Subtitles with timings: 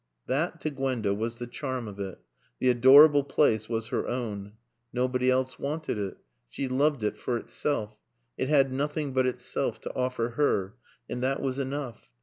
[0.25, 2.17] That, to Gwenda, was the charm of it.
[2.57, 4.53] The adorable place was her own.
[4.91, 6.17] Nobody else wanted it.
[6.49, 7.99] She loved it for itself.
[8.35, 10.73] It had nothing but itself to offer her.
[11.07, 12.09] And that was enough.